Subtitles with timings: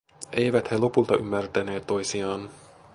[0.31, 2.49] Eivät he lopulta ymmärtäneet toisiaan.